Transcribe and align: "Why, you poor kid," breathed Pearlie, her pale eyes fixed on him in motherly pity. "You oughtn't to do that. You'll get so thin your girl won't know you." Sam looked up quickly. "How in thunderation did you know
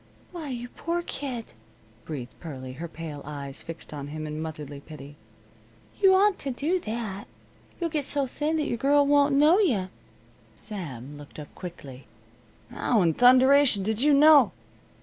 "Why, 0.31 0.49
you 0.49 0.69
poor 0.69 1.03
kid," 1.03 1.53
breathed 2.05 2.33
Pearlie, 2.39 2.73
her 2.73 2.87
pale 2.87 3.21
eyes 3.23 3.61
fixed 3.61 3.93
on 3.93 4.07
him 4.07 4.25
in 4.25 4.41
motherly 4.41 4.79
pity. 4.79 5.15
"You 5.99 6.15
oughtn't 6.15 6.39
to 6.39 6.49
do 6.49 6.79
that. 6.79 7.27
You'll 7.79 7.91
get 7.91 8.05
so 8.05 8.25
thin 8.25 8.57
your 8.57 8.77
girl 8.77 9.05
won't 9.05 9.35
know 9.35 9.59
you." 9.59 9.89
Sam 10.55 11.19
looked 11.19 11.37
up 11.37 11.53
quickly. 11.53 12.07
"How 12.71 13.03
in 13.03 13.13
thunderation 13.13 13.83
did 13.83 14.01
you 14.01 14.11
know 14.15 14.53